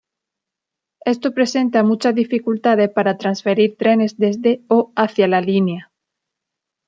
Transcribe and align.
Esto 1.05 1.31
presenta 1.31 1.83
muchas 1.91 2.15
dificultades 2.15 2.89
para 2.89 3.19
transferir 3.19 3.77
trenes 3.77 4.17
desde 4.17 4.63
o 4.67 4.91
hacia 4.95 5.27
la 5.27 5.41
línea. 5.41 5.91